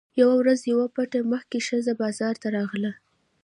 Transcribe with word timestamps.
یوه 0.19 0.35
ورځ 0.41 0.59
یوه 0.71 0.85
پټ 0.95 1.11
مخې 1.31 1.59
ښځه 1.67 1.93
بازار 2.01 2.35
ته 2.41 2.47
راغله. 2.57 2.91